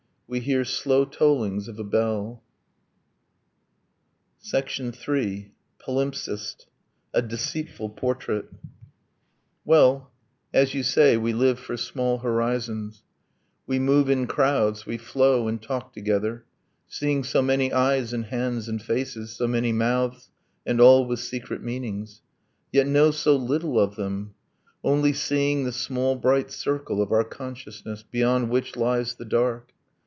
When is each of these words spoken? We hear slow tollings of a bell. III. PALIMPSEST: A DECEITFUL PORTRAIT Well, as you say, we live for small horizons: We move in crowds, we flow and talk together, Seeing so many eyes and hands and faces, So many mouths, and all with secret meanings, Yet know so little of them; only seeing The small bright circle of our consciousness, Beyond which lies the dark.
We 0.33 0.39
hear 0.39 0.63
slow 0.63 1.03
tollings 1.03 1.67
of 1.67 1.77
a 1.77 1.83
bell. 1.83 2.41
III. 4.53 5.51
PALIMPSEST: 5.79 6.67
A 7.13 7.21
DECEITFUL 7.21 7.89
PORTRAIT 7.89 8.45
Well, 9.65 10.09
as 10.53 10.73
you 10.73 10.83
say, 10.83 11.17
we 11.17 11.33
live 11.33 11.59
for 11.59 11.75
small 11.75 12.19
horizons: 12.19 13.03
We 13.67 13.77
move 13.77 14.09
in 14.09 14.25
crowds, 14.25 14.85
we 14.85 14.97
flow 14.97 15.49
and 15.49 15.61
talk 15.61 15.91
together, 15.91 16.45
Seeing 16.87 17.25
so 17.25 17.41
many 17.41 17.73
eyes 17.73 18.13
and 18.13 18.27
hands 18.27 18.69
and 18.69 18.81
faces, 18.81 19.31
So 19.35 19.49
many 19.49 19.73
mouths, 19.73 20.29
and 20.65 20.79
all 20.79 21.05
with 21.05 21.19
secret 21.19 21.61
meanings, 21.61 22.21
Yet 22.71 22.87
know 22.87 23.11
so 23.11 23.35
little 23.35 23.77
of 23.77 23.97
them; 23.97 24.35
only 24.81 25.11
seeing 25.11 25.65
The 25.65 25.73
small 25.73 26.15
bright 26.15 26.51
circle 26.51 27.01
of 27.01 27.11
our 27.11 27.25
consciousness, 27.25 28.01
Beyond 28.09 28.49
which 28.49 28.77
lies 28.77 29.15
the 29.15 29.25
dark. 29.25 29.73